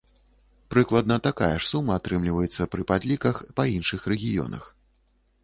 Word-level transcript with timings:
Прыкладна 0.73 1.17
такая 1.27 1.51
ж 1.61 1.69
сума 1.71 1.93
атрымліваецца 2.01 2.67
пры 2.73 2.83
падліках 2.93 3.35
па 3.61 3.69
іншых 3.77 4.09
рэгіёнах. 4.15 4.63